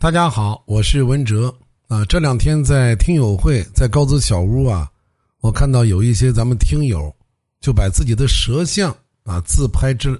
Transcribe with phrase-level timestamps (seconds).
[0.00, 1.54] 大家好，我是文哲
[1.86, 2.02] 啊。
[2.06, 4.90] 这两天在听友会，在高子小屋啊，
[5.42, 7.14] 我看到有一些咱们听友
[7.60, 10.18] 就把自己的舌像啊自拍之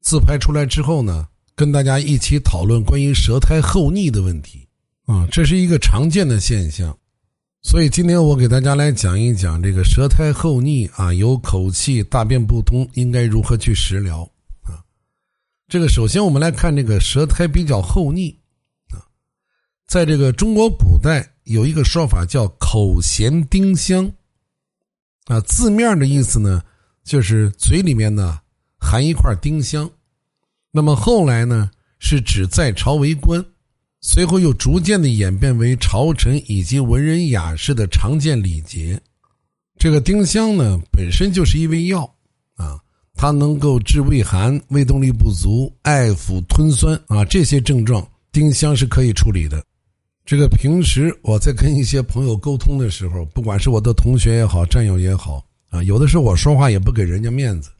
[0.00, 4.66] 自拍出来之后呢，跟大家一起讨论关于舌苔厚腻的问题
[5.04, 6.96] 啊，这是一个常见的现象。
[7.60, 14.22] 所以今天我给大家来讲一讲这个舌苔厚腻啊，有口气、大便不通，应该如何去食疗
[14.62, 14.80] 啊？
[15.68, 18.34] 这个首先我们来看这个舌苔比较厚腻。
[19.92, 24.10] 在这个中国古代有一个说法叫“口衔丁香”，
[25.28, 26.62] 啊，字面的意思呢，
[27.04, 28.40] 就是嘴里面呢
[28.78, 29.90] 含一块丁香。
[30.70, 33.44] 那么后来呢，是指在朝为官，
[34.00, 38.98] 随后又逐渐的演变为朝臣以及文人雅士的常见礼节。
[39.76, 42.10] 这个丁香呢，本身就是一味药
[42.54, 42.80] 啊，
[43.12, 49.62] 它能够治胃寒、胃动力不足、爱腹吞酸啊这些症状，丁香是可以处理的。
[50.24, 57.70] 这个平时我在跟一些朋友沟通的时候，不管是我的同学也好，战友也好啊，有的时候我说话也不给人家面子，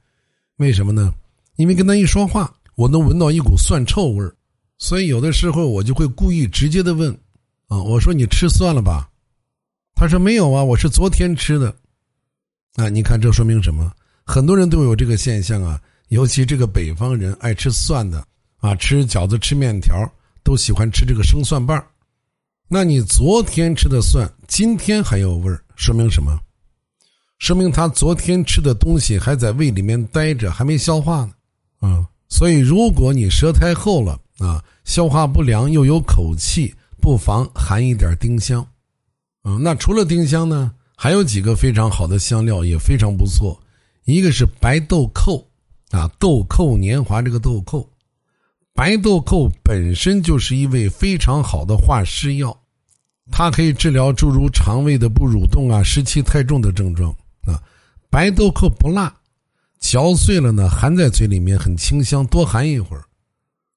[0.56, 1.14] 为什么呢？
[1.56, 4.34] 因为跟他一说话，我能闻到一股蒜臭味儿，
[4.76, 7.12] 所以有的时候我就会故意直接的问，
[7.68, 9.08] 啊，我说你吃蒜了吧？
[9.94, 11.74] 他说没有啊，我是昨天吃的。
[12.74, 13.92] 啊，你看这说明什么？
[14.24, 19.94] 很多人都有这个现象啊，尤其这个北方人爱吃蒜的啊，吃饺子、吃面条
[20.42, 21.86] 都喜欢吃这个生蒜瓣儿。
[22.74, 26.40] 那你昨天吃的蒜，今天还有味儿，说明什么？
[27.36, 31.32] 说明他昨天吃的东西还在胃里面待着，还没消化呢。
[31.80, 38.66] 啊，所以如果你舌苔厚了啊，消化不良又有口气，不妨含一点丁香。
[39.42, 43.60] 啊，那除了丁香呢，还有几个非常好的香料也非常不错。
[44.06, 45.46] 一个是白豆蔻，
[45.90, 47.86] 啊，豆蔻年华这个豆蔻，
[48.72, 52.58] 白豆蔻本身就是一味非常好的化湿药。
[53.30, 57.10] 它可以治疗诸如肠胃的不蠕动啊、湿气太重的症状
[57.46, 57.62] 啊。
[58.10, 59.14] 白豆蔻不辣，
[59.78, 63.04] 嚼碎了呢，含在嘴里面很清香，多含一会儿。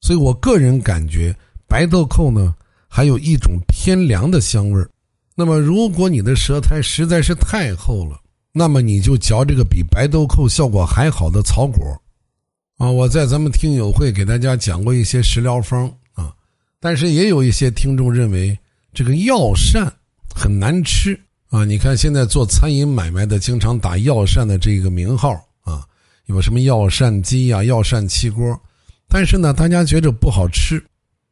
[0.01, 1.33] 所以我个人感觉，
[1.67, 2.53] 白豆蔻呢
[2.87, 4.89] 还有一种偏凉的香味儿。
[5.35, 8.19] 那么，如果你的舌苔实在是太厚了，
[8.51, 12.01] 那么你就嚼这个比白豆蔻效果还好的草果
[12.77, 12.89] 啊。
[12.89, 16.33] 我在咱们听友会给大家讲过一些食疗方啊，
[16.79, 18.57] 但是也有一些听众认为。
[18.95, 19.93] 这个药膳
[20.33, 21.19] 很难吃
[21.49, 21.65] 啊！
[21.65, 25.33] 你看现在做餐饮买卖的，经常打药膳的这个名号
[25.63, 25.85] 啊，
[26.27, 28.57] 有什么药膳鸡呀、药膳七锅，
[29.09, 30.81] 但是呢，大家觉着不好吃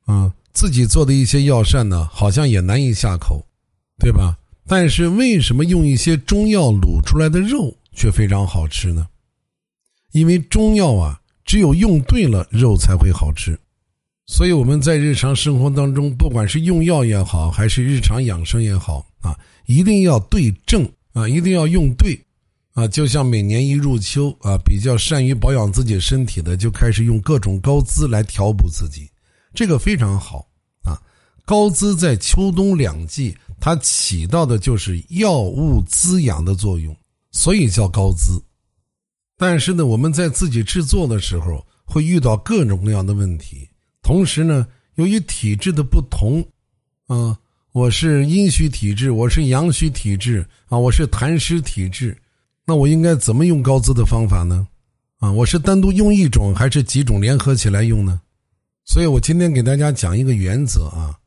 [0.05, 0.33] 啊。
[0.51, 3.43] 自己做的一些药膳呢，好像也难以下口，
[3.97, 4.37] 对吧？
[4.67, 9.07] 但是为什么用一些中药卤出来的肉却非常好吃呢？
[10.11, 13.57] 因为中药啊，只有用对了，肉才会好吃。
[14.25, 22.17] 所以我们在日常生活当中，不管是用药也好，还是日常养生也好啊，一定要对症啊，一定要用对
[22.73, 22.87] 啊。
[22.87, 29.09] 就像每年一入秋啊，比较善于保养自己身体的，就开始用各种膏滋来调补自己，
[29.53, 30.47] 这个非常好
[30.83, 30.97] 啊。
[31.45, 36.95] 膏滋在秋冬两季，它起到的就是药物滋养的作用，
[37.31, 38.41] 所以叫膏滋。
[39.37, 43.67] 但是呢，我们在自己制作的时候，会遇到各种各样的问题。
[44.03, 46.45] 同时呢，由于体质的不同，
[47.07, 47.39] 啊，
[47.71, 52.15] 我是阴虚体质，我是阳虚体质，啊，我是痰湿体质，
[52.65, 54.67] 那我应该怎么用膏滋的方法呢？
[55.19, 58.19] 啊，我是单独用一种，还是几种联合起来用呢？
[58.83, 61.17] 所以我今天给大家讲一个原则啊，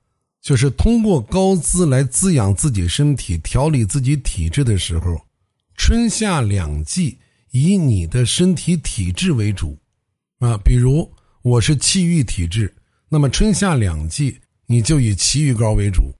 [0.42, 5.18] 就是通过膏滋来滋养自己身体、调理自己体质的时候，
[5.76, 7.16] 春夏两季
[7.52, 9.78] 以你的身体体质为主，
[10.40, 11.10] 啊，比如。
[11.46, 12.74] 我是气郁体质，
[13.08, 14.36] 那么春夏两季
[14.66, 16.12] 你就以奇郁膏为主，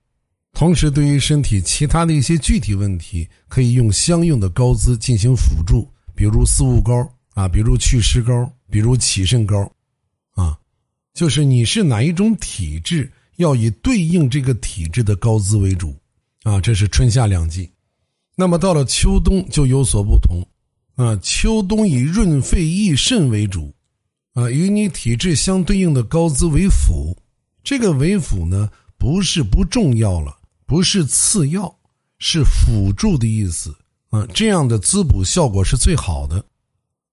[0.52, 6.94] 同时对于身体其他的一些具体问题，可以用相应的膏滋进行辅助，比如四物膏
[7.34, 9.68] 啊，比如祛湿膏，比如启肾膏，
[10.36, 10.56] 啊，
[11.12, 15.92] 就是你是哪一种体质，要以对应这个体质的膏滋为主，
[16.44, 17.68] 啊，这是春夏两季，
[18.36, 20.40] 那么到了秋冬就有所不同，
[20.94, 23.74] 啊，秋冬以润肺益肾为主。
[24.36, 27.16] 啊，与你体质相对应的高滋为辅，
[27.64, 28.68] 这个为辅呢，
[28.98, 30.36] 不是不重要了，
[30.66, 31.74] 不是次要，
[32.18, 33.74] 是辅助的意思
[34.10, 34.26] 啊。
[34.34, 36.44] 这样的滋补效果是最好的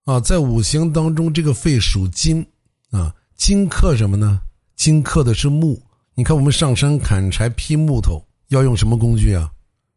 [0.03, 0.19] 啊。
[0.19, 2.45] 在五行当中，这个肺属金
[2.91, 4.41] 啊，金克什么呢？
[4.75, 5.81] 金克的是木。
[6.15, 9.49] 你看，我们上山砍柴劈木头要用什么工具啊？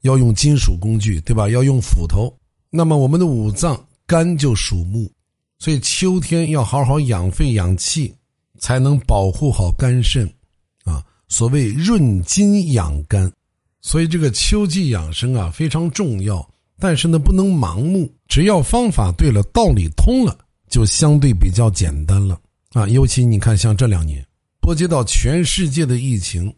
[0.03, 1.49] 要用金属工具，对吧？
[1.49, 2.33] 要用斧头。
[2.71, 5.11] 那么我们的五脏肝就属木。
[5.59, 8.15] 所以秋天要好好养肺养气，
[8.59, 10.27] 才能保护好肝肾，
[10.85, 13.33] 啊，所谓润筋养肝，
[13.81, 16.47] 所以这个秋季养生啊非常重要。
[16.79, 20.37] 但是呢，不能盲目，只要方法对了，道理通了，
[20.69, 22.39] 就相对比较简单了
[22.73, 22.87] 啊。
[22.89, 24.23] 尤其你看，像这两年
[24.61, 26.55] 波及到全世界的疫情，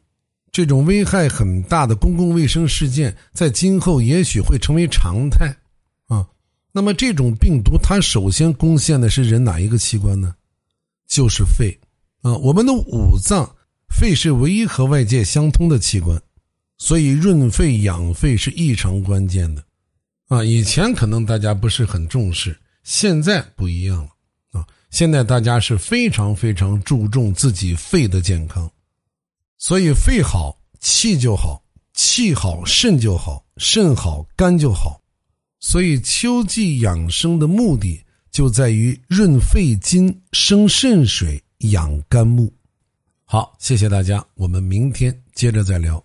[0.50, 5.56] 这种危害很大的公共卫生事件，在今后也许会成为常态。
[6.70, 10.34] 那么，这种病毒它首先攻陷的是人哪一个器官呢？
[11.06, 11.76] 就是肺
[12.20, 12.34] 啊。
[12.36, 13.50] 我们的五脏，
[13.88, 16.20] 肺是唯一和外界相通的器官，
[16.76, 19.64] 所以润肺养肺是异常关键的。
[20.28, 24.66] 啊，以前可能大家不是很重视，现在不一样了啊！
[24.90, 28.70] 现在大家是非常非常注重自己肺的健康，
[29.56, 31.62] 所以肺好气就好，
[31.94, 35.00] 气好肾就好，肾好肝就好。
[35.60, 38.00] 所以秋季养生的目的
[38.31, 42.52] 就在于润肺金、生肾水、养肝木。
[43.25, 46.02] 好，谢谢大家，我们明天接着再聊。